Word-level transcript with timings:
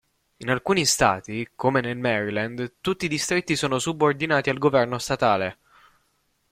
In 0.37 0.49
alcuni 0.49 0.83
Stati, 0.87 1.47
come 1.53 1.79
nel 1.79 1.95
Maryland, 1.99 2.77
tutti 2.81 3.05
i 3.05 3.07
distretti 3.07 3.55
sono 3.55 3.77
subordinati 3.77 4.49
al 4.49 4.57
governo 4.57 4.97
statale. 4.97 5.57